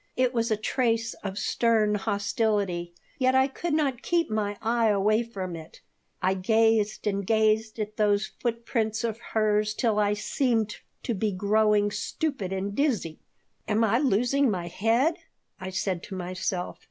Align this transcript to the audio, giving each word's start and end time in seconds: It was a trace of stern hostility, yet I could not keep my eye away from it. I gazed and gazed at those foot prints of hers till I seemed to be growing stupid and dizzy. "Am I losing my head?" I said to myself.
It 0.15 0.33
was 0.33 0.49
a 0.49 0.57
trace 0.57 1.13
of 1.23 1.37
stern 1.37 1.93
hostility, 1.93 2.91
yet 3.19 3.35
I 3.35 3.45
could 3.47 3.75
not 3.75 4.01
keep 4.01 4.31
my 4.31 4.57
eye 4.59 4.87
away 4.87 5.21
from 5.21 5.55
it. 5.55 5.81
I 6.23 6.33
gazed 6.33 7.05
and 7.05 7.23
gazed 7.23 7.77
at 7.77 7.97
those 7.97 8.25
foot 8.39 8.65
prints 8.65 9.03
of 9.03 9.19
hers 9.19 9.75
till 9.75 9.99
I 9.99 10.13
seemed 10.15 10.77
to 11.03 11.13
be 11.13 11.31
growing 11.31 11.91
stupid 11.91 12.51
and 12.51 12.73
dizzy. 12.73 13.19
"Am 13.67 13.83
I 13.83 13.99
losing 13.99 14.49
my 14.49 14.69
head?" 14.69 15.17
I 15.59 15.69
said 15.69 16.01
to 16.05 16.15
myself. 16.15 16.79